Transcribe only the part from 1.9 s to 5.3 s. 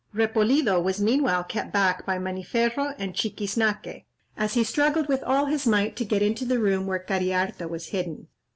by Maniferro and Chiquiznaque, as he struggled with